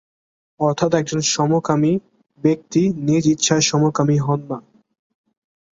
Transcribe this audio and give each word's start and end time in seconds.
অর্থাৎ 0.59 0.91
একজন 0.95 1.19
সমকামী 1.31 1.93
ব্যক্তি 2.43 2.81
নিজ 3.07 3.23
ইচ্ছায় 3.27 3.61
সমকামী 3.61 4.17
হন 4.17 4.39
না। 4.49 4.57